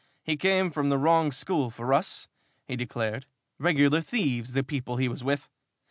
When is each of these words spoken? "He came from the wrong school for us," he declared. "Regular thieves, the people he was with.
"He 0.23 0.35
came 0.35 0.71
from 0.71 0.89
the 0.89 0.97
wrong 0.97 1.31
school 1.31 1.69
for 1.69 1.93
us," 1.93 2.27
he 2.65 2.75
declared. 2.75 3.27
"Regular 3.59 4.01
thieves, 4.01 4.53
the 4.53 4.63
people 4.63 4.97
he 4.97 5.07
was 5.07 5.23
with. 5.23 5.47